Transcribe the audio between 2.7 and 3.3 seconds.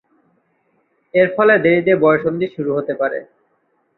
হতে পারে।